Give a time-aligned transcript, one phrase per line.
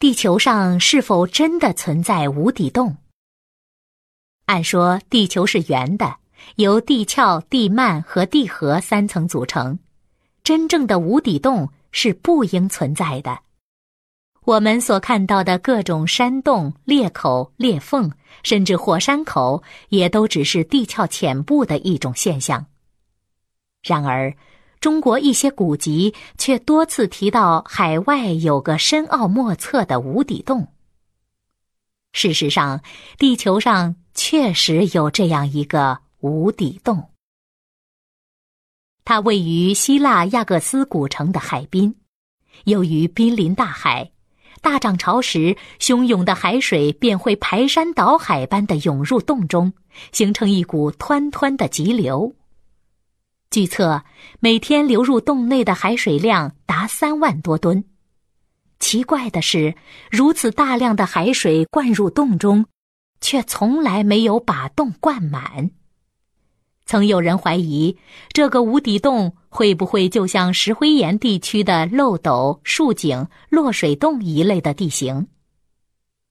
[0.00, 2.96] 地球上是否真的存在无底洞？
[4.46, 6.16] 按说地球是圆的，
[6.56, 9.78] 由地壳、地幔和地核三层组成，
[10.42, 13.40] 真正的无底洞是不应存在的。
[14.46, 18.10] 我们所看到的各种山洞、裂口、裂缝，
[18.42, 22.64] 甚至火山口，也都只是地壳浅部的一种现象。
[23.82, 24.34] 然而，
[24.80, 30.68] 中国一些古籍却多次提到海外有个深奥莫测的无底洞。
[32.12, 32.80] 事实上，
[33.18, 37.10] 地球上确实有这样一个无底洞，
[39.04, 41.94] 它位于希腊亚各斯古城的海滨。
[42.64, 44.10] 由于濒临大海，
[44.62, 49.72] 大涨潮时，汹涌的海水便会排山倒海般的涌入洞中，
[50.10, 52.34] 形成一股湍湍的急流。
[53.50, 54.04] 据测，
[54.38, 57.84] 每天流入洞内的海水量达三万多吨。
[58.78, 59.74] 奇怪的是，
[60.08, 62.66] 如此大量的海水灌入洞中，
[63.20, 65.72] 却从来没有把洞灌满。
[66.86, 67.96] 曾有人怀疑，
[68.32, 75.26] 这个无底洞会不会就像石灰岩地区的漏斗、竖井、落水洞一类的地形？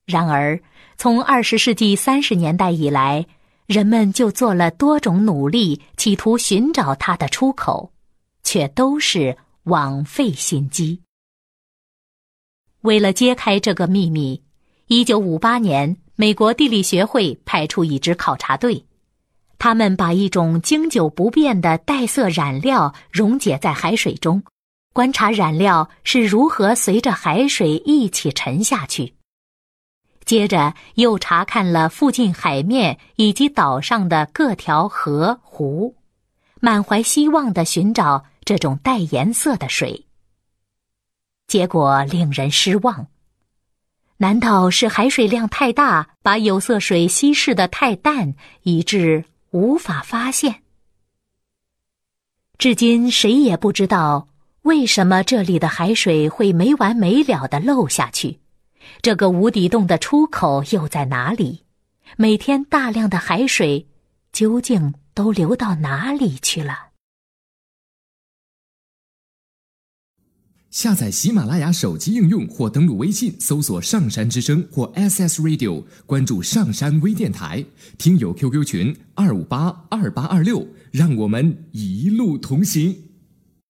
[0.06, 0.62] 然而，
[0.98, 3.26] 从二十世纪三十年代以来，
[3.70, 7.94] 人们就做了多种努力，企图寻找它的出口，
[8.42, 11.04] 却都是枉费心机。
[12.82, 14.42] 为了揭开这个秘密，
[14.88, 18.84] 一九五八年，美国地理学会派出一支考察队，
[19.60, 24.42] 他们把一种经久不变的带色染料溶解在海水中，
[24.94, 29.14] 观察染料是如何随着海水一起沉下去。
[30.30, 35.96] 接着又查看了附近海面以及岛上的各条河湖，
[36.60, 40.06] 满怀希望的寻找这种带颜色的水。
[41.48, 43.08] 结果令人失望。
[44.18, 50.62] 难道是海水量太大，把有色水稀释的太淡，以致无法发现？
[52.60, 54.28] 至今谁也不知道
[54.62, 58.40] 为什么这里的海水会没完没了的漏下去。
[59.02, 61.64] 这个无底洞的出口又在哪里？
[62.18, 63.88] 每天大量的海水
[64.32, 66.90] 究竟都流到哪里去了？
[70.72, 77.66] 下载喜马拉雅手机应用或登录微信搜索“上山之声”或 SS Radio，关注上山微电台，
[77.98, 82.96] 听友 QQ 群二五八二八二六，让我们一路同行。